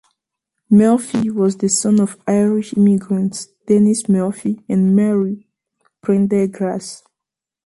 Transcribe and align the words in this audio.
Murphy 0.71 1.29
was 1.29 1.57
the 1.57 1.69
son 1.69 1.99
of 1.99 2.19
Irish 2.25 2.73
immigrants 2.73 3.49
Dennis 3.67 4.09
Murphy 4.09 4.63
and 4.67 4.95
Mary 4.95 5.47
Prendergrass. 6.03 7.03